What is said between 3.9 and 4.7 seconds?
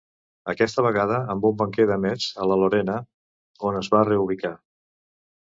va reubicar.